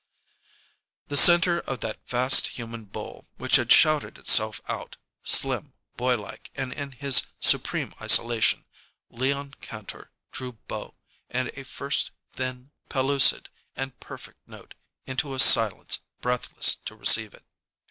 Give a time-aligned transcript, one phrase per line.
[1.09, 6.73] The center of that vast human bowl which had shouted itself out, slim, boylike, and
[6.73, 8.65] in his supreme isolation,
[9.11, 10.95] Leon Kantor drew bow
[11.29, 14.73] and a first thin, pellucid, and perfect note
[15.05, 17.43] into a silence breathless to receive it.